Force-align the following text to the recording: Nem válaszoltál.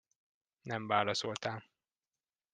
Nem 0.61 0.87
válaszoltál. 0.87 1.63